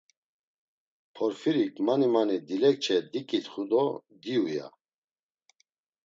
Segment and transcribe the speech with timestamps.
[1.15, 3.85] Porfirik mani mani dilekçe diǩitxu do;
[4.21, 4.67] diyu, ya.